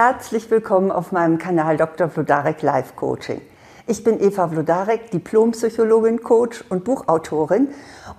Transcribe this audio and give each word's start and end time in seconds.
Herzlich 0.00 0.48
willkommen 0.48 0.92
auf 0.92 1.10
meinem 1.10 1.38
Kanal 1.38 1.76
Dr. 1.76 2.08
Vlodarek 2.08 2.62
Life 2.62 2.92
Coaching. 2.94 3.40
Ich 3.88 4.04
bin 4.04 4.22
Eva 4.22 4.46
Vlodarek, 4.46 5.10
Diplompsychologin, 5.10 6.22
Coach 6.22 6.62
und 6.68 6.84
Buchautorin 6.84 7.70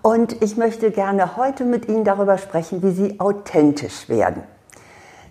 und 0.01 0.43
ich 0.43 0.57
möchte 0.57 0.91
gerne 0.91 1.37
heute 1.37 1.63
mit 1.63 1.87
Ihnen 1.87 2.03
darüber 2.03 2.37
sprechen, 2.37 2.83
wie 2.83 2.91
Sie 2.91 3.21
authentisch 3.21 4.09
werden. 4.09 4.43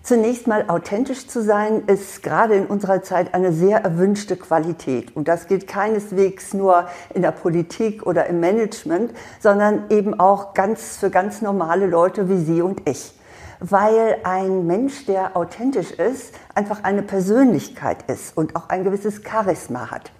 Zunächst 0.01 0.47
mal 0.47 0.65
authentisch 0.69 1.27
zu 1.27 1.43
sein, 1.43 1.83
ist 1.85 2.23
gerade 2.23 2.55
in 2.55 2.65
unserer 2.65 3.03
Zeit 3.03 3.35
eine 3.35 3.53
sehr 3.53 3.83
erwünschte 3.83 4.35
Qualität. 4.35 5.15
Und 5.15 5.27
das 5.27 5.45
gilt 5.45 5.67
keineswegs 5.67 6.55
nur 6.55 6.87
in 7.13 7.21
der 7.21 7.31
Politik 7.31 8.07
oder 8.07 8.25
im 8.25 8.39
Management, 8.39 9.13
sondern 9.39 9.83
eben 9.91 10.19
auch 10.19 10.55
ganz 10.55 10.97
für 10.97 11.11
ganz 11.11 11.43
normale 11.43 11.85
Leute 11.85 12.27
wie 12.27 12.43
Sie 12.43 12.63
und 12.63 12.89
ich 12.89 13.13
weil 13.59 14.17
ein 14.23 14.65
Mensch, 14.65 15.05
der 15.05 15.35
authentisch 15.35 15.91
ist, 15.91 16.33
einfach 16.55 16.83
eine 16.83 17.01
Persönlichkeit 17.01 18.09
ist 18.09 18.35
und 18.37 18.55
auch 18.55 18.69
ein 18.69 18.83
gewisses 18.83 19.21
Charisma 19.23 19.91
hat. 19.91 20.11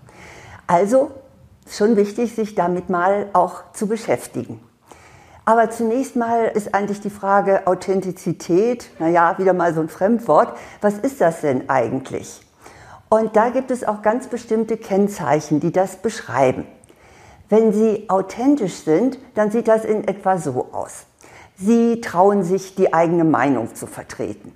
Also 0.67 1.11
schon 1.67 1.95
wichtig, 1.95 2.35
sich 2.35 2.55
damit 2.55 2.89
mal 2.89 3.27
auch 3.33 3.71
zu 3.73 3.87
beschäftigen. 3.87 4.59
Aber 5.45 5.71
zunächst 5.71 6.15
mal 6.15 6.51
ist 6.53 6.75
eigentlich 6.75 7.01
die 7.01 7.09
Frage 7.09 7.65
Authentizität, 7.65 8.91
naja, 8.99 9.37
wieder 9.39 9.53
mal 9.53 9.73
so 9.73 9.81
ein 9.81 9.89
Fremdwort, 9.89 10.55
was 10.81 10.99
ist 10.99 11.21
das 11.21 11.41
denn 11.41 11.69
eigentlich? 11.69 12.41
Und 13.09 13.35
da 13.35 13.49
gibt 13.49 13.71
es 13.71 13.83
auch 13.83 14.03
ganz 14.03 14.27
bestimmte 14.27 14.77
Kennzeichen, 14.77 15.59
die 15.59 15.71
das 15.71 15.95
beschreiben. 15.95 16.67
Wenn 17.49 17.73
Sie 17.73 18.07
authentisch 18.09 18.75
sind, 18.83 19.17
dann 19.33 19.49
sieht 19.49 19.67
das 19.67 19.85
in 19.85 20.07
etwa 20.07 20.37
so 20.37 20.67
aus. 20.71 21.05
Sie 21.61 21.99
trauen 21.99 22.43
sich, 22.43 22.75
die 22.75 22.93
eigene 22.93 23.25
Meinung 23.25 23.75
zu 23.75 23.85
vertreten. 23.85 24.53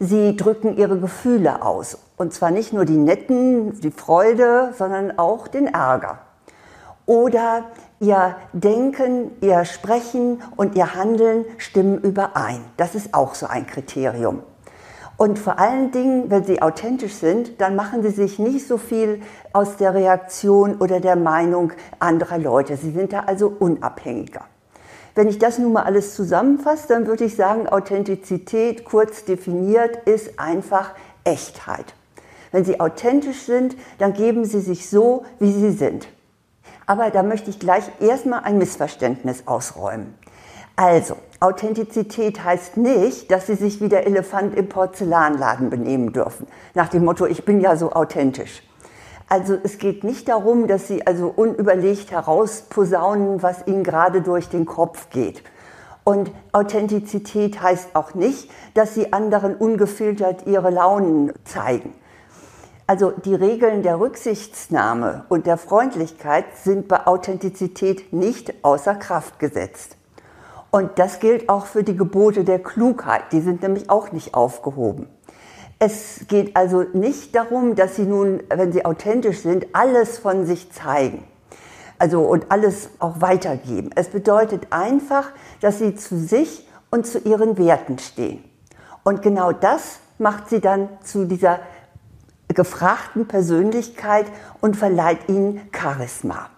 Sie 0.00 0.36
drücken 0.36 0.76
ihre 0.76 0.98
Gefühle 0.98 1.62
aus. 1.62 1.98
Und 2.16 2.34
zwar 2.34 2.50
nicht 2.50 2.72
nur 2.72 2.84
die 2.84 2.96
netten, 2.96 3.80
die 3.80 3.92
Freude, 3.92 4.74
sondern 4.76 5.18
auch 5.18 5.46
den 5.46 5.68
Ärger. 5.68 6.18
Oder 7.06 7.66
ihr 8.00 8.34
Denken, 8.52 9.30
ihr 9.40 9.64
Sprechen 9.64 10.42
und 10.56 10.74
ihr 10.74 10.96
Handeln 10.96 11.44
stimmen 11.58 12.00
überein. 12.00 12.64
Das 12.76 12.96
ist 12.96 13.14
auch 13.14 13.36
so 13.36 13.46
ein 13.46 13.68
Kriterium. 13.68 14.42
Und 15.16 15.38
vor 15.38 15.60
allen 15.60 15.92
Dingen, 15.92 16.28
wenn 16.28 16.42
sie 16.42 16.60
authentisch 16.60 17.14
sind, 17.14 17.60
dann 17.60 17.76
machen 17.76 18.02
sie 18.02 18.10
sich 18.10 18.40
nicht 18.40 18.66
so 18.66 18.78
viel 18.78 19.22
aus 19.52 19.76
der 19.76 19.94
Reaktion 19.94 20.74
oder 20.78 20.98
der 20.98 21.14
Meinung 21.14 21.72
anderer 22.00 22.38
Leute. 22.38 22.76
Sie 22.76 22.90
sind 22.90 23.12
da 23.12 23.20
also 23.20 23.46
unabhängiger. 23.60 24.46
Wenn 25.14 25.28
ich 25.28 25.38
das 25.38 25.58
nun 25.58 25.72
mal 25.72 25.82
alles 25.82 26.14
zusammenfasse, 26.14 26.88
dann 26.88 27.06
würde 27.06 27.24
ich 27.24 27.36
sagen, 27.36 27.68
Authentizität 27.68 28.84
kurz 28.84 29.24
definiert 29.24 29.96
ist 30.06 30.38
einfach 30.38 30.92
Echtheit. 31.24 31.94
Wenn 32.50 32.64
Sie 32.64 32.80
authentisch 32.80 33.42
sind, 33.42 33.76
dann 33.98 34.14
geben 34.14 34.44
Sie 34.44 34.60
sich 34.60 34.88
so, 34.88 35.24
wie 35.38 35.52
Sie 35.52 35.72
sind. 35.72 36.08
Aber 36.86 37.10
da 37.10 37.22
möchte 37.22 37.50
ich 37.50 37.58
gleich 37.58 37.84
erstmal 38.00 38.44
ein 38.44 38.58
Missverständnis 38.58 39.44
ausräumen. 39.46 40.14
Also, 40.76 41.16
Authentizität 41.40 42.42
heißt 42.42 42.78
nicht, 42.78 43.30
dass 43.30 43.46
Sie 43.46 43.54
sich 43.54 43.80
wie 43.80 43.88
der 43.88 44.06
Elefant 44.06 44.54
im 44.56 44.68
Porzellanladen 44.68 45.68
benehmen 45.68 46.12
dürfen. 46.12 46.46
Nach 46.74 46.88
dem 46.88 47.04
Motto, 47.04 47.26
ich 47.26 47.44
bin 47.44 47.60
ja 47.60 47.76
so 47.76 47.92
authentisch. 47.92 48.62
Also 49.32 49.56
es 49.62 49.78
geht 49.78 50.04
nicht 50.04 50.28
darum, 50.28 50.66
dass 50.66 50.88
Sie 50.88 51.06
also 51.06 51.32
unüberlegt 51.34 52.10
herausposaunen, 52.10 53.42
was 53.42 53.66
Ihnen 53.66 53.82
gerade 53.82 54.20
durch 54.20 54.50
den 54.50 54.66
Kopf 54.66 55.08
geht. 55.08 55.42
Und 56.04 56.30
Authentizität 56.52 57.62
heißt 57.62 57.96
auch 57.96 58.12
nicht, 58.12 58.50
dass 58.74 58.92
Sie 58.92 59.14
anderen 59.14 59.54
ungefiltert 59.54 60.46
Ihre 60.46 60.68
Launen 60.68 61.32
zeigen. 61.46 61.94
Also 62.86 63.10
die 63.10 63.34
Regeln 63.34 63.82
der 63.82 63.98
Rücksichtsnahme 64.00 65.24
und 65.30 65.46
der 65.46 65.56
Freundlichkeit 65.56 66.44
sind 66.62 66.86
bei 66.86 67.06
Authentizität 67.06 68.12
nicht 68.12 68.52
außer 68.62 68.96
Kraft 68.96 69.38
gesetzt. 69.38 69.96
Und 70.70 70.98
das 70.98 71.20
gilt 71.20 71.48
auch 71.48 71.64
für 71.64 71.84
die 71.84 71.96
Gebote 71.96 72.44
der 72.44 72.58
Klugheit, 72.58 73.32
die 73.32 73.40
sind 73.40 73.62
nämlich 73.62 73.88
auch 73.88 74.12
nicht 74.12 74.34
aufgehoben. 74.34 75.08
Es 75.84 76.26
geht 76.28 76.56
also 76.56 76.84
nicht 76.92 77.34
darum, 77.34 77.74
dass 77.74 77.96
Sie 77.96 78.04
nun, 78.04 78.40
wenn 78.48 78.70
Sie 78.70 78.84
authentisch 78.84 79.40
sind, 79.40 79.66
alles 79.72 80.16
von 80.16 80.46
sich 80.46 80.70
zeigen. 80.70 81.24
Also 81.98 82.20
und 82.20 82.52
alles 82.52 82.90
auch 83.00 83.20
weitergeben. 83.20 83.90
Es 83.96 84.06
bedeutet 84.06 84.68
einfach, 84.70 85.30
dass 85.60 85.80
Sie 85.80 85.96
zu 85.96 86.16
sich 86.16 86.68
und 86.92 87.04
zu 87.04 87.18
Ihren 87.18 87.58
Werten 87.58 87.98
stehen. 87.98 88.44
Und 89.02 89.22
genau 89.22 89.50
das 89.50 89.98
macht 90.18 90.50
Sie 90.50 90.60
dann 90.60 90.88
zu 91.02 91.24
dieser 91.24 91.58
gefragten 92.46 93.26
Persönlichkeit 93.26 94.26
und 94.60 94.76
verleiht 94.76 95.28
Ihnen 95.28 95.62
Charisma. 95.76 96.48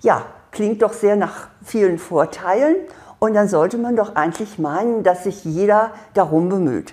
Ja, 0.00 0.26
klingt 0.50 0.82
doch 0.82 0.94
sehr 0.94 1.14
nach 1.14 1.46
vielen 1.62 1.98
Vorteilen 1.98 2.74
und 3.20 3.34
dann 3.34 3.46
sollte 3.46 3.78
man 3.78 3.94
doch 3.94 4.16
eigentlich 4.16 4.58
meinen, 4.58 5.04
dass 5.04 5.22
sich 5.22 5.44
jeder 5.44 5.92
darum 6.14 6.48
bemüht. 6.48 6.92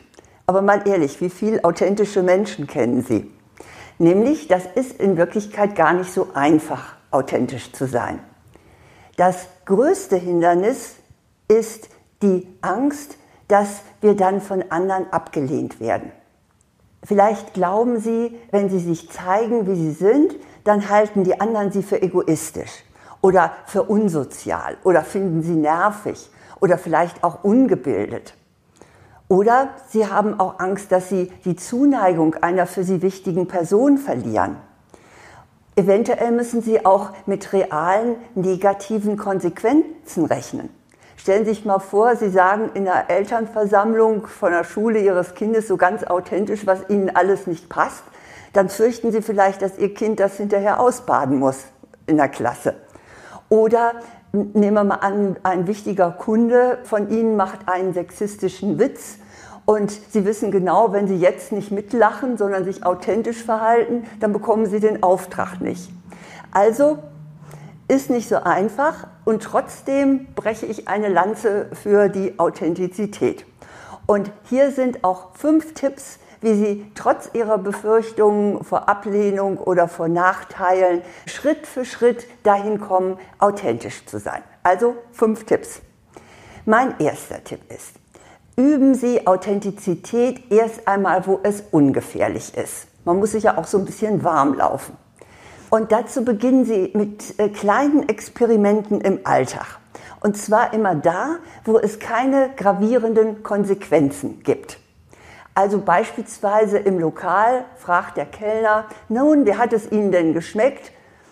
Aber 0.52 0.62
mal 0.62 0.86
ehrlich, 0.86 1.22
wie 1.22 1.30
viele 1.30 1.64
authentische 1.64 2.24
Menschen 2.24 2.68
kennen 2.68 3.04
Sie? 3.04 3.32
Nämlich, 4.00 4.50
das 4.50 4.66
ist 4.76 5.00
in 5.00 5.16
Wirklichkeit 5.16 5.78
gar 5.78 5.94
nicht 5.94 6.12
so 6.12 6.28
einfach, 6.34 6.98
authentisch 7.10 7.72
zu 7.72 7.88
sein. 7.88 8.20
Das 9.16 9.48
größte 9.64 10.18
Hindernis 10.18 10.96
ist 11.48 11.88
die 12.22 12.46
Angst, 12.60 13.16
dass 13.48 13.80
wir 14.02 14.14
dann 14.18 14.42
von 14.42 14.62
anderen 14.72 15.10
abgelehnt 15.14 15.80
werden. 15.80 16.12
Vielleicht 17.02 17.54
glauben 17.54 18.02
Sie, 18.02 18.38
wenn 18.52 18.70
Sie 18.70 18.80
sich 18.80 19.10
zeigen, 19.10 19.68
wie 19.68 19.76
Sie 19.76 19.92
sind, 19.92 20.36
dann 20.66 20.90
halten 20.90 21.24
die 21.24 21.40
anderen 21.40 21.72
Sie 21.72 21.82
für 21.82 22.02
egoistisch 22.02 22.84
oder 23.22 23.54
für 23.68 23.84
unsozial 23.84 24.76
oder 24.84 25.04
finden 25.04 25.44
Sie 25.44 25.56
nervig 25.56 26.30
oder 26.60 26.78
vielleicht 26.78 27.24
auch 27.24 27.46
ungebildet. 27.46 28.34
Oder 29.32 29.70
sie 29.88 30.08
haben 30.08 30.42
auch 30.42 30.60
Angst, 30.60 30.92
dass 30.92 31.08
sie 31.08 31.32
die 31.46 31.56
Zuneigung 31.56 32.36
einer 32.42 32.68
für 32.68 32.84
sie 32.84 33.02
wichtigen 33.02 33.48
Person 33.48 33.98
verlieren. 33.98 34.58
Eventuell 35.78 36.34
müssen 36.34 36.62
sie 36.62 36.86
auch 36.86 37.12
mit 37.28 37.54
realen 37.54 38.18
negativen 38.36 39.16
Konsequenzen 39.16 40.26
rechnen. 40.26 40.68
Stellen 41.16 41.46
Sie 41.46 41.52
sich 41.52 41.64
mal 41.64 41.80
vor, 41.80 42.18
Sie 42.18 42.30
sagen 42.30 42.72
in 42.74 42.84
der 42.84 43.10
Elternversammlung 43.10 44.28
von 44.28 44.52
der 44.52 44.66
Schule 44.66 45.00
Ihres 45.00 45.34
Kindes 45.34 45.66
so 45.66 45.78
ganz 45.78 46.04
authentisch, 46.04 46.68
was 46.68 46.90
Ihnen 46.90 47.16
alles 47.16 47.48
nicht 47.48 47.70
passt. 47.70 48.04
Dann 48.52 48.68
fürchten 48.68 49.14
Sie 49.14 49.22
vielleicht, 49.22 49.62
dass 49.62 49.78
Ihr 49.78 49.94
Kind 49.94 50.20
das 50.20 50.36
hinterher 50.36 50.82
ausbaden 50.82 51.40
muss 51.40 51.60
in 52.06 52.18
der 52.18 52.28
Klasse. 52.28 52.76
Oder 53.52 53.96
nehmen 54.32 54.76
wir 54.76 54.84
mal 54.86 54.96
an, 54.96 55.36
ein 55.44 55.68
wichtiger 55.68 56.10
Kunde 56.10 56.80
von 56.84 57.10
Ihnen 57.10 57.36
macht 57.36 57.68
einen 57.68 57.94
sexistischen 57.94 58.80
Witz 58.80 59.18
und 59.66 59.92
Sie 59.92 60.24
wissen 60.24 60.52
genau, 60.52 60.94
wenn 60.94 61.06
Sie 61.06 61.18
jetzt 61.18 61.52
nicht 61.52 61.70
mitlachen, 61.70 62.38
sondern 62.38 62.64
sich 62.64 62.86
authentisch 62.86 63.44
verhalten, 63.44 64.06
dann 64.22 64.32
bekommen 64.32 64.68
Sie 64.68 64.80
den 64.80 65.04
Auftrag 65.04 65.60
nicht. 65.60 65.92
Also 66.52 67.00
ist 67.90 68.10
nicht 68.10 68.30
so 68.30 68.38
einfach 68.38 69.08
und 69.26 69.44
trotzdem 69.44 70.28
breche 70.34 70.66
ich 70.66 70.88
eine 70.88 71.10
Lanze 71.10 71.68
für 71.74 72.08
die 72.08 72.40
Authentizität. 72.40 73.46
Und 74.08 74.32
hier 74.44 74.72
sind 74.72 75.04
auch 75.04 75.36
fünf 75.36 75.74
Tipps, 75.74 76.20
wie 76.42 76.56
Sie 76.56 76.92
trotz 76.96 77.30
Ihrer 77.34 77.58
Befürchtungen 77.58 78.64
vor 78.64 78.90
Ablehnung 78.90 79.58
oder 79.58 79.88
vor 79.88 80.08
Nachteilen 80.08 81.02
Schritt 81.28 81.68
für 81.68 81.86
Schritt 81.86 82.28
dahin 82.44 82.80
kommen, 82.82 83.18
authentisch 83.40 84.06
zu 84.06 84.20
sein. 84.20 84.42
Also 84.64 84.96
fünf 85.12 85.46
Tipps. 85.46 85.82
Mein 86.66 87.00
erster 87.00 87.44
Tipp 87.44 87.62
ist, 87.70 87.94
üben 88.56 88.96
Sie 88.96 89.26
Authentizität 89.26 90.52
erst 90.52 90.88
einmal, 90.88 91.26
wo 91.26 91.40
es 91.44 91.64
ungefährlich 91.72 92.56
ist. 92.56 92.88
Man 93.06 93.18
muss 93.18 93.32
sich 93.32 93.44
ja 93.44 93.58
auch 93.58 93.66
so 93.66 93.78
ein 93.78 93.86
bisschen 93.86 94.24
warm 94.24 94.56
laufen. 94.56 94.96
Und 95.70 95.92
dazu 95.92 96.26
beginnen 96.26 96.66
Sie 96.66 96.92
mit 96.94 97.40
äh, 97.40 97.50
kleinen 97.50 98.10
Experimenten 98.10 99.00
im 99.00 99.22
Alltag. 99.24 99.80
Und 100.20 100.38
zwar 100.38 100.74
immer 100.74 100.96
da, 100.96 101.38
wo 101.64 101.80
es 101.80 101.98
keine 101.98 102.52
gravierenden 102.56 103.42
Konsequenzen 103.42 104.44
gibt. 104.44 104.81
Also 105.54 105.80
beispielsweise 105.82 106.78
im 106.78 106.98
Lokal 106.98 107.66
fragt 107.76 108.16
der 108.16 108.26
Kellner, 108.26 108.86
nun, 109.10 109.46
wie 109.46 109.56
hat 109.56 109.74
es 109.74 109.92
Ihnen 109.92 110.12
denn 110.12 110.34
geschmeckt? 110.34 110.92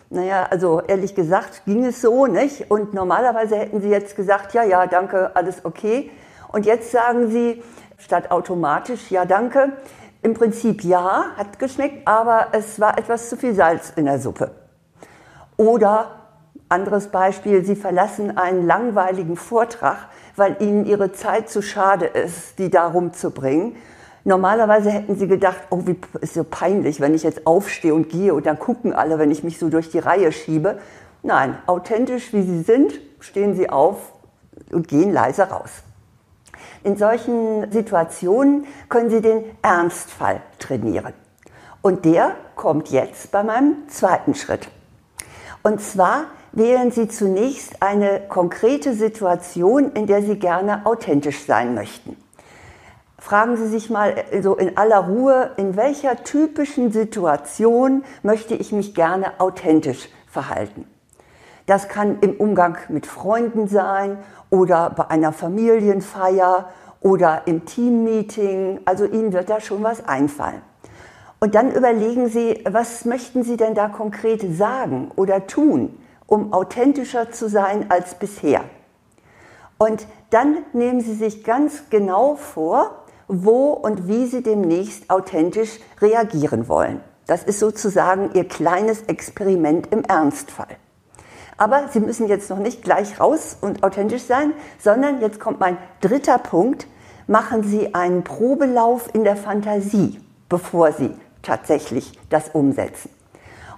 Naja, 0.09 0.47
also 0.49 0.81
ehrlich 0.81 1.15
gesagt 1.15 1.63
ging 1.65 1.85
es 1.85 2.01
so, 2.01 2.25
nicht? 2.25 2.69
Und 2.69 2.93
normalerweise 2.93 3.55
hätten 3.55 3.79
Sie 3.79 3.89
jetzt 3.89 4.15
gesagt, 4.15 4.53
ja, 4.53 4.63
ja, 4.63 4.87
danke, 4.87 5.35
alles 5.35 5.63
okay. 5.63 6.11
Und 6.51 6.65
jetzt 6.65 6.91
sagen 6.91 7.29
Sie 7.29 7.63
statt 7.97 8.31
automatisch, 8.31 9.09
ja, 9.09 9.23
danke, 9.23 9.73
im 10.21 10.33
Prinzip 10.33 10.83
ja, 10.83 11.25
hat 11.37 11.59
geschmeckt, 11.59 12.05
aber 12.05 12.47
es 12.51 12.79
war 12.79 12.97
etwas 12.97 13.29
zu 13.29 13.37
viel 13.37 13.53
Salz 13.53 13.93
in 13.95 14.05
der 14.05 14.19
Suppe. 14.19 14.51
Oder 15.55 16.11
anderes 16.67 17.07
Beispiel, 17.07 17.63
Sie 17.63 17.75
verlassen 17.75 18.37
einen 18.37 18.65
langweiligen 18.67 19.37
Vortrag, 19.37 20.09
weil 20.35 20.57
Ihnen 20.59 20.85
Ihre 20.85 21.13
Zeit 21.13 21.49
zu 21.49 21.61
schade 21.61 22.05
ist, 22.05 22.59
die 22.59 22.69
da 22.69 22.87
rumzubringen 22.87 23.77
Normalerweise 24.29 24.91
hätten 24.91 25.15
Sie 25.15 25.27
gedacht, 25.27 25.57
oh, 25.71 25.81
wie 25.85 25.99
ist 26.21 26.35
so 26.35 26.43
peinlich, 26.43 26.99
wenn 26.99 27.15
ich 27.15 27.23
jetzt 27.23 27.47
aufstehe 27.47 27.95
und 27.95 28.09
gehe 28.09 28.31
und 28.35 28.45
dann 28.45 28.59
gucken 28.59 28.93
alle, 28.93 29.17
wenn 29.17 29.31
ich 29.31 29.43
mich 29.43 29.57
so 29.57 29.69
durch 29.69 29.89
die 29.89 29.97
Reihe 29.97 30.31
schiebe. 30.31 30.77
Nein, 31.23 31.57
authentisch 31.65 32.31
wie 32.31 32.43
Sie 32.43 32.61
sind, 32.61 32.93
stehen 33.19 33.55
Sie 33.55 33.71
auf 33.71 33.97
und 34.71 34.87
gehen 34.87 35.11
leise 35.11 35.49
raus. 35.49 35.71
In 36.83 36.95
solchen 36.95 37.71
Situationen 37.71 38.67
können 38.87 39.09
Sie 39.09 39.21
den 39.21 39.45
Ernstfall 39.63 40.41
trainieren. 40.59 41.13
Und 41.81 42.05
der 42.05 42.35
kommt 42.55 42.89
jetzt 42.89 43.31
bei 43.31 43.41
meinem 43.41 43.77
zweiten 43.87 44.35
Schritt. 44.35 44.69
Und 45.63 45.81
zwar 45.81 46.25
wählen 46.51 46.91
Sie 46.91 47.07
zunächst 47.07 47.81
eine 47.81 48.21
konkrete 48.29 48.93
Situation, 48.93 49.91
in 49.93 50.05
der 50.05 50.21
Sie 50.21 50.37
gerne 50.37 50.85
authentisch 50.85 51.47
sein 51.47 51.73
möchten. 51.73 52.15
Fragen 53.19 53.57
Sie 53.57 53.67
sich 53.67 53.89
mal 53.89 54.15
so 54.41 54.55
in 54.55 54.77
aller 54.77 54.99
Ruhe, 54.99 55.51
in 55.57 55.75
welcher 55.75 56.23
typischen 56.23 56.91
Situation 56.91 58.03
möchte 58.23 58.55
ich 58.55 58.71
mich 58.71 58.95
gerne 58.95 59.39
authentisch 59.39 60.09
verhalten. 60.27 60.87
Das 61.65 61.89
kann 61.89 62.19
im 62.21 62.37
Umgang 62.37 62.77
mit 62.87 63.05
Freunden 63.05 63.67
sein 63.67 64.17
oder 64.49 64.89
bei 64.89 65.09
einer 65.09 65.33
Familienfeier 65.33 66.69
oder 67.01 67.43
im 67.45 67.65
Teammeeting. 67.65 68.79
Also 68.85 69.05
Ihnen 69.05 69.33
wird 69.33 69.49
da 69.49 69.59
schon 69.59 69.83
was 69.83 70.07
einfallen. 70.07 70.61
Und 71.41 71.55
dann 71.55 71.71
überlegen 71.71 72.27
Sie, 72.27 72.63
was 72.69 73.05
möchten 73.05 73.43
Sie 73.43 73.57
denn 73.57 73.75
da 73.75 73.89
konkret 73.89 74.41
sagen 74.57 75.11
oder 75.15 75.45
tun, 75.45 75.97
um 76.25 76.53
authentischer 76.53 77.31
zu 77.31 77.49
sein 77.49 77.85
als 77.89 78.15
bisher. 78.15 78.61
Und 79.77 80.07
dann 80.29 80.57
nehmen 80.73 81.01
Sie 81.01 81.13
sich 81.13 81.43
ganz 81.43 81.89
genau 81.89 82.35
vor, 82.35 83.05
wo 83.29 83.71
und 83.71 84.07
wie 84.07 84.25
Sie 84.25 84.43
demnächst 84.43 85.09
authentisch 85.09 85.79
reagieren 86.01 86.67
wollen. 86.67 87.01
Das 87.27 87.43
ist 87.43 87.59
sozusagen 87.59 88.31
Ihr 88.33 88.45
kleines 88.45 89.03
Experiment 89.03 89.87
im 89.93 90.03
Ernstfall. 90.03 90.75
Aber 91.57 91.89
Sie 91.91 91.99
müssen 91.99 92.27
jetzt 92.27 92.49
noch 92.49 92.57
nicht 92.57 92.83
gleich 92.83 93.19
raus 93.19 93.57
und 93.61 93.83
authentisch 93.83 94.23
sein, 94.23 94.53
sondern 94.79 95.21
jetzt 95.21 95.39
kommt 95.39 95.59
mein 95.59 95.77
dritter 96.01 96.39
Punkt. 96.39 96.87
Machen 97.27 97.63
Sie 97.63 97.93
einen 97.93 98.23
Probelauf 98.23 99.13
in 99.13 99.23
der 99.23 99.35
Fantasie, 99.35 100.19
bevor 100.49 100.91
Sie 100.91 101.11
tatsächlich 101.43 102.17
das 102.29 102.49
umsetzen. 102.49 103.11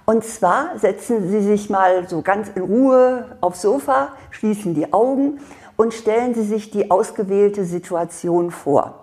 Und 0.06 0.24
zwar 0.24 0.78
setzen 0.78 1.28
Sie 1.28 1.42
sich 1.42 1.68
mal 1.68 2.08
so 2.08 2.22
ganz 2.22 2.48
in 2.54 2.62
Ruhe 2.62 3.36
aufs 3.42 3.62
Sofa, 3.62 4.08
schließen 4.30 4.74
die 4.74 4.92
Augen 4.92 5.40
und 5.76 5.92
stellen 5.92 6.34
Sie 6.34 6.44
sich 6.44 6.70
die 6.70 6.90
ausgewählte 6.90 7.64
Situation 7.64 8.50
vor. 8.50 9.01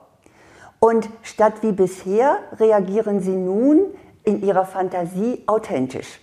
Und 0.80 1.10
statt 1.24 1.56
wie 1.62 1.74
bisher 1.74 2.38
reagieren 2.58 3.20
Sie 3.20 3.36
nun 3.36 3.82
in 4.24 4.42
Ihrer 4.42 4.66
Fantasie 4.66 5.44
authentisch. 5.46 6.20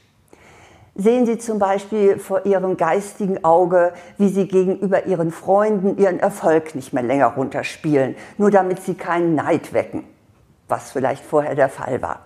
Sehen 0.94 1.26
Sie 1.26 1.36
zum 1.36 1.58
Beispiel 1.58 2.18
vor 2.18 2.46
Ihrem 2.46 2.78
geistigen 2.78 3.44
Auge, 3.44 3.92
wie 4.16 4.30
Sie 4.30 4.48
gegenüber 4.48 5.04
Ihren 5.04 5.30
Freunden 5.30 5.98
Ihren 5.98 6.18
Erfolg 6.18 6.74
nicht 6.74 6.94
mehr 6.94 7.02
länger 7.02 7.34
runterspielen, 7.34 8.16
nur 8.38 8.50
damit 8.50 8.80
Sie 8.80 8.94
keinen 8.94 9.34
Neid 9.34 9.74
wecken, 9.74 10.04
was 10.68 10.92
vielleicht 10.92 11.22
vorher 11.22 11.54
der 11.54 11.68
Fall 11.68 12.00
war. 12.00 12.20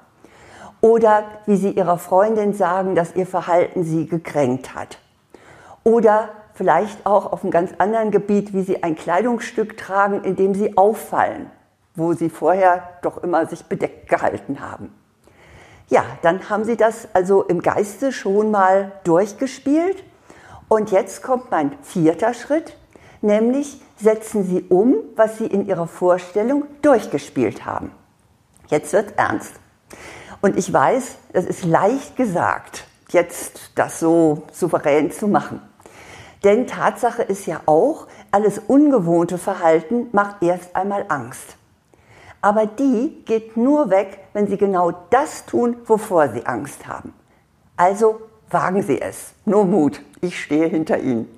Oder 0.80 1.24
wie 1.46 1.56
Sie 1.56 1.72
Ihrer 1.72 1.98
Freundin 1.98 2.54
sagen, 2.54 2.94
dass 2.94 3.16
Ihr 3.16 3.26
Verhalten 3.26 3.82
Sie 3.82 4.06
gekränkt 4.06 4.76
hat. 4.76 4.98
Oder 5.82 6.28
vielleicht 6.54 7.06
auch 7.06 7.32
auf 7.32 7.42
einem 7.42 7.50
ganz 7.50 7.72
anderen 7.78 8.12
Gebiet, 8.12 8.54
wie 8.54 8.62
Sie 8.62 8.84
ein 8.84 8.94
Kleidungsstück 8.94 9.76
tragen, 9.76 10.22
in 10.22 10.36
dem 10.36 10.54
Sie 10.54 10.76
auffallen, 10.76 11.50
wo 12.00 12.14
Sie 12.14 12.30
vorher 12.30 12.82
doch 13.02 13.22
immer 13.22 13.46
sich 13.46 13.66
bedeckt 13.66 14.08
gehalten 14.08 14.58
haben. 14.60 14.92
Ja, 15.88 16.04
dann 16.22 16.50
haben 16.50 16.64
Sie 16.64 16.76
das 16.76 17.08
also 17.12 17.42
im 17.42 17.62
Geiste 17.62 18.10
schon 18.10 18.50
mal 18.50 18.92
durchgespielt. 19.04 20.02
Und 20.68 20.90
jetzt 20.90 21.22
kommt 21.22 21.50
mein 21.50 21.76
vierter 21.82 22.32
Schritt, 22.32 22.76
nämlich 23.20 23.80
setzen 23.96 24.44
Sie 24.44 24.62
um, 24.68 24.96
was 25.16 25.38
Sie 25.38 25.46
in 25.46 25.66
Ihrer 25.66 25.86
Vorstellung 25.86 26.64
durchgespielt 26.80 27.64
haben. 27.64 27.92
Jetzt 28.68 28.92
wird 28.92 29.18
ernst. 29.18 29.52
Und 30.40 30.56
ich 30.56 30.72
weiß, 30.72 31.18
es 31.32 31.44
ist 31.44 31.64
leicht 31.64 32.16
gesagt, 32.16 32.84
jetzt 33.10 33.72
das 33.74 34.00
so 34.00 34.44
souverän 34.52 35.10
zu 35.10 35.28
machen. 35.28 35.60
Denn 36.44 36.66
Tatsache 36.66 37.22
ist 37.22 37.46
ja 37.46 37.60
auch, 37.66 38.06
alles 38.30 38.58
ungewohnte 38.58 39.36
Verhalten 39.36 40.08
macht 40.12 40.42
erst 40.42 40.74
einmal 40.74 41.04
Angst. 41.08 41.56
Aber 42.42 42.66
die 42.66 43.22
geht 43.26 43.56
nur 43.56 43.90
weg, 43.90 44.18
wenn 44.32 44.46
Sie 44.46 44.56
genau 44.56 44.92
das 45.10 45.46
tun, 45.46 45.76
wovor 45.84 46.28
Sie 46.28 46.46
Angst 46.46 46.86
haben. 46.86 47.12
Also 47.76 48.20
wagen 48.50 48.82
Sie 48.82 49.00
es. 49.00 49.34
Nur 49.44 49.64
Mut. 49.64 50.00
Ich 50.20 50.40
stehe 50.40 50.66
hinter 50.66 50.98
Ihnen. 50.98 51.28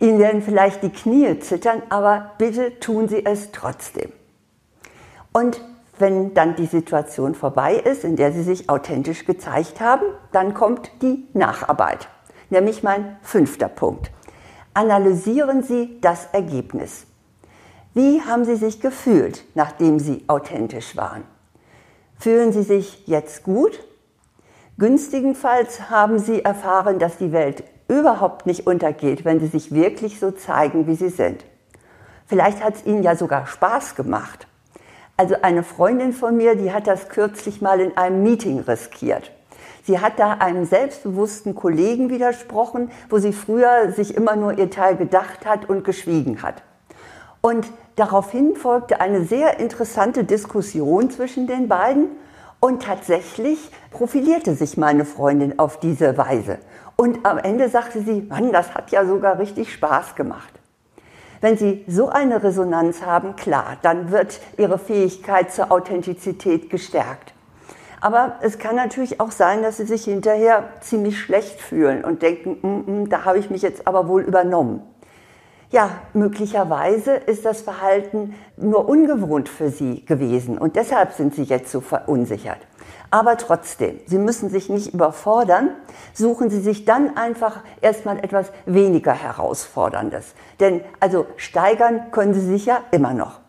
Ihnen 0.00 0.18
werden 0.18 0.42
vielleicht 0.42 0.82
die 0.82 0.90
Knie 0.90 1.38
zittern, 1.40 1.82
aber 1.88 2.32
bitte 2.38 2.78
tun 2.80 3.08
Sie 3.08 3.24
es 3.24 3.52
trotzdem. 3.52 4.12
Und 5.32 5.60
wenn 5.98 6.34
dann 6.34 6.56
die 6.56 6.66
Situation 6.66 7.34
vorbei 7.34 7.74
ist, 7.76 8.04
in 8.04 8.16
der 8.16 8.32
Sie 8.32 8.42
sich 8.42 8.68
authentisch 8.68 9.24
gezeigt 9.24 9.80
haben, 9.80 10.04
dann 10.32 10.54
kommt 10.54 10.90
die 11.02 11.28
Nacharbeit, 11.32 12.08
nämlich 12.50 12.82
mein 12.82 13.16
fünfter 13.22 13.68
Punkt. 13.68 14.10
Analysieren 14.74 15.62
Sie 15.62 15.98
das 16.00 16.26
Ergebnis. 16.32 17.06
Wie 17.94 18.20
haben 18.22 18.44
Sie 18.44 18.56
sich 18.56 18.80
gefühlt, 18.80 19.44
nachdem 19.54 20.00
Sie 20.00 20.24
authentisch 20.26 20.96
waren? 20.96 21.22
Fühlen 22.18 22.52
Sie 22.52 22.64
sich 22.64 23.06
jetzt 23.06 23.44
gut? 23.44 23.78
Günstigenfalls 24.78 25.90
haben 25.90 26.18
Sie 26.18 26.44
erfahren, 26.44 26.98
dass 26.98 27.18
die 27.18 27.30
Welt 27.30 27.62
überhaupt 27.86 28.46
nicht 28.46 28.66
untergeht, 28.66 29.24
wenn 29.24 29.38
Sie 29.38 29.46
sich 29.46 29.72
wirklich 29.72 30.18
so 30.18 30.32
zeigen, 30.32 30.88
wie 30.88 30.96
Sie 30.96 31.08
sind. 31.08 31.44
Vielleicht 32.26 32.64
hat 32.64 32.74
es 32.74 32.84
Ihnen 32.84 33.04
ja 33.04 33.14
sogar 33.14 33.46
Spaß 33.46 33.94
gemacht. 33.94 34.48
Also 35.16 35.36
eine 35.42 35.62
Freundin 35.62 36.12
von 36.12 36.36
mir, 36.36 36.56
die 36.56 36.72
hat 36.72 36.88
das 36.88 37.08
kürzlich 37.08 37.62
mal 37.62 37.78
in 37.78 37.96
einem 37.96 38.24
Meeting 38.24 38.58
riskiert. 38.58 39.30
Sie 39.84 40.00
hat 40.00 40.18
da 40.18 40.32
einem 40.32 40.64
selbstbewussten 40.64 41.54
Kollegen 41.54 42.10
widersprochen, 42.10 42.90
wo 43.08 43.18
sie 43.18 43.32
früher 43.32 43.92
sich 43.92 44.16
immer 44.16 44.34
nur 44.34 44.58
ihr 44.58 44.70
Teil 44.70 44.96
gedacht 44.96 45.46
hat 45.46 45.68
und 45.68 45.84
geschwiegen 45.84 46.42
hat. 46.42 46.62
Und 47.40 47.66
daraufhin 47.96 48.56
folgte 48.56 49.00
eine 49.00 49.24
sehr 49.24 49.60
interessante 49.60 50.24
Diskussion 50.24 51.10
zwischen 51.10 51.46
den 51.46 51.68
beiden 51.68 52.08
und 52.60 52.82
tatsächlich 52.82 53.70
profilierte 53.90 54.54
sich 54.54 54.76
meine 54.76 55.04
Freundin 55.04 55.58
auf 55.58 55.78
diese 55.78 56.16
Weise. 56.16 56.58
Und 56.96 57.26
am 57.26 57.38
Ende 57.38 57.68
sagte 57.68 58.00
sie, 58.00 58.22
Mann, 58.22 58.52
das 58.52 58.74
hat 58.74 58.90
ja 58.90 59.04
sogar 59.04 59.38
richtig 59.38 59.72
Spaß 59.72 60.14
gemacht. 60.14 60.52
Wenn 61.44 61.58
Sie 61.58 61.84
so 61.86 62.08
eine 62.08 62.42
Resonanz 62.42 63.02
haben, 63.02 63.36
klar, 63.36 63.76
dann 63.82 64.10
wird 64.10 64.40
Ihre 64.56 64.78
Fähigkeit 64.78 65.52
zur 65.52 65.70
Authentizität 65.70 66.70
gestärkt. 66.70 67.34
Aber 68.00 68.36
es 68.40 68.58
kann 68.58 68.76
natürlich 68.76 69.20
auch 69.20 69.30
sein, 69.30 69.62
dass 69.62 69.76
Sie 69.76 69.84
sich 69.84 70.04
hinterher 70.04 70.70
ziemlich 70.80 71.20
schlecht 71.20 71.60
fühlen 71.60 72.02
und 72.02 72.22
denken, 72.22 72.56
mm, 72.62 73.02
mm, 73.02 73.08
da 73.10 73.26
habe 73.26 73.38
ich 73.38 73.50
mich 73.50 73.60
jetzt 73.60 73.86
aber 73.86 74.08
wohl 74.08 74.22
übernommen. 74.22 74.82
Ja, 75.74 75.90
möglicherweise 76.12 77.14
ist 77.14 77.44
das 77.44 77.62
Verhalten 77.62 78.36
nur 78.56 78.88
ungewohnt 78.88 79.48
für 79.48 79.70
Sie 79.70 80.04
gewesen 80.04 80.56
und 80.56 80.76
deshalb 80.76 81.14
sind 81.14 81.34
Sie 81.34 81.42
jetzt 81.42 81.72
so 81.72 81.80
verunsichert. 81.80 82.58
Aber 83.10 83.36
trotzdem, 83.38 83.98
Sie 84.06 84.18
müssen 84.18 84.50
sich 84.50 84.68
nicht 84.68 84.94
überfordern. 84.94 85.70
Suchen 86.12 86.48
Sie 86.48 86.60
sich 86.60 86.84
dann 86.84 87.16
einfach 87.16 87.64
erstmal 87.80 88.20
etwas 88.20 88.52
weniger 88.66 89.14
Herausforderndes. 89.14 90.34
Denn 90.60 90.80
also 91.00 91.26
steigern 91.38 92.12
können 92.12 92.34
Sie 92.34 92.46
sich 92.46 92.66
ja 92.66 92.78
immer 92.92 93.12
noch. 93.12 93.40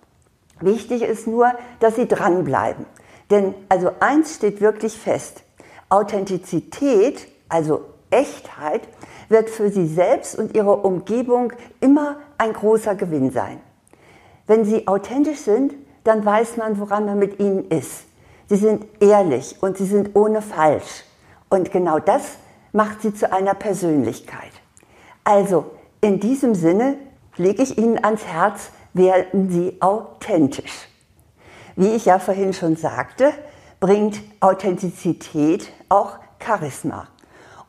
Wichtig 0.60 1.03
ist 1.03 1.27
nur, 1.27 1.51
dass 1.79 1.96
Sie 1.96 2.08
dranbleiben. 2.08 2.88
Denn 3.29 3.53
also 3.70 3.91
eins 4.00 4.34
steht 4.34 4.62
wirklich 4.62 4.98
fest. 4.98 5.44
Authentizität, 5.89 7.27
also 7.50 7.82
Echtheit, 8.15 8.81
wird 9.29 9.50
für 9.50 9.69
Sie 9.69 9.88
selbst 9.88 10.38
und 10.38 10.55
Ihre 10.55 10.77
Umgebung 10.77 11.53
immer 11.81 12.17
ein 12.38 12.53
großer 12.53 12.95
Gewinn 12.95 13.31
sein. 13.31 13.60
Wenn 14.48 14.65
Sie 14.65 14.88
authentisch 14.88 15.39
sind, 15.39 15.74
dann 16.03 16.24
weiß 16.24 16.57
man, 16.57 16.79
woran 16.79 17.05
man 17.05 17.19
mit 17.19 17.39
Ihnen 17.39 17.69
ist. 17.69 18.05
Sie 18.48 18.57
sind 18.57 18.86
ehrlich 19.00 19.57
und 19.62 19.77
sie 19.77 19.86
sind 19.86 20.15
ohne 20.15 20.41
Falsch. 20.41 21.03
Und 21.50 21.72
genau 21.72 22.00
das 22.00 22.38
macht 22.72 23.01
sie 23.01 23.13
zu 23.13 23.31
einer 23.31 23.55
Persönlichkeit. 23.55 24.51
Also 25.24 25.72
in 26.01 26.19
diesem 26.19 26.53
Sinne 26.53 26.98
lege 27.38 27.63
ich 27.63 27.77
Ihnen 27.77 28.03
ans 28.03 28.25
Herz, 28.25 28.69
werden 28.93 29.50
Sie 29.50 29.81
authentisch. 29.81 30.88
Wie 31.75 31.95
ich 31.95 32.05
ja 32.05 32.19
vorhin 32.19 32.53
schon 32.53 32.75
sagte, 32.75 33.34
bringt 33.79 34.22
Authentizität 34.39 35.72
auch 35.89 36.19
Charisma. 36.39 37.07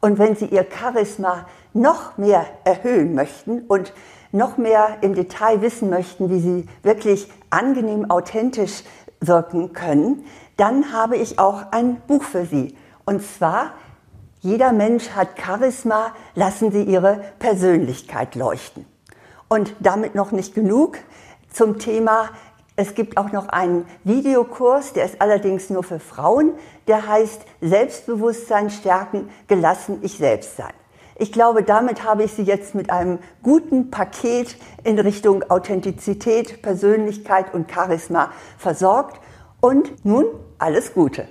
Und 0.06 0.20
wenn 0.20 0.36
Sie 0.36 0.46
Ihr 0.46 0.64
Charisma 0.70 1.46
noch 1.74 2.16
mehr 2.16 2.46
erhöhen 2.62 3.16
möchten 3.16 3.62
und 3.62 3.92
noch 4.30 4.56
mehr 4.56 4.98
im 5.00 5.16
Detail 5.16 5.62
wissen 5.62 5.90
möchten, 5.90 6.30
wie 6.30 6.38
Sie 6.38 6.68
wirklich 6.84 7.28
angenehm 7.50 8.08
authentisch 8.08 8.84
mitwirken 9.20 9.72
können, 9.72 10.24
dann 10.56 10.92
habe 10.92 11.16
ich 11.16 11.38
auch 11.38 11.72
ein 11.72 12.00
Buch 12.06 12.22
für 12.22 12.46
Sie. 12.46 12.76
Und 13.04 13.22
zwar 13.22 13.72
Jeder 14.40 14.72
Mensch 14.72 15.10
hat 15.10 15.40
Charisma, 15.40 16.12
lassen 16.36 16.70
Sie 16.70 16.84
Ihre 16.84 17.20
Persönlichkeit 17.40 18.36
leuchten. 18.36 18.86
Und 19.48 19.74
damit 19.80 20.14
noch 20.14 20.30
nicht 20.30 20.54
genug 20.54 20.98
zum 21.52 21.78
Thema 21.80 22.28
es 22.76 22.94
gibt 22.94 23.16
auch 23.16 23.32
noch 23.32 23.48
einen 23.48 23.86
Videokurs, 24.04 24.92
der 24.92 25.06
ist 25.06 25.20
allerdings 25.20 25.70
nur 25.70 25.82
für 25.82 25.98
Frauen, 25.98 26.52
der 26.86 27.08
heißt 27.08 27.40
Selbstbewusstsein 27.62 28.70
stärken, 28.70 29.30
gelassen 29.48 29.98
ich 30.02 30.18
selbst 30.18 30.56
sein. 30.56 30.72
Ich 31.18 31.32
glaube, 31.32 31.62
damit 31.62 32.04
habe 32.04 32.24
ich 32.24 32.32
Sie 32.34 32.42
jetzt 32.42 32.74
mit 32.74 32.90
einem 32.90 33.18
guten 33.42 33.90
Paket 33.90 34.56
in 34.84 34.98
Richtung 34.98 35.42
Authentizität, 35.50 36.60
Persönlichkeit 36.60 37.54
und 37.54 37.72
Charisma 37.72 38.30
versorgt. 38.58 39.18
Und 39.62 40.04
nun 40.04 40.26
alles 40.58 40.92
Gute. 40.92 41.26